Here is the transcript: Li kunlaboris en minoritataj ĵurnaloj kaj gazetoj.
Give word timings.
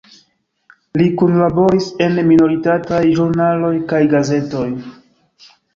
Li 1.01 1.09
kunlaboris 1.21 1.91
en 2.07 2.17
minoritataj 2.31 3.03
ĵurnaloj 3.21 3.73
kaj 3.95 4.05
gazetoj. 4.17 4.69